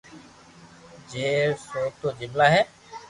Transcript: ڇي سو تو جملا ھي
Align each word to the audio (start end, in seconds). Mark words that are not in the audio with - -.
ڇي 1.09 1.27
سو 1.67 1.81
تو 1.99 2.07
جملا 2.19 2.47
ھي 2.53 2.61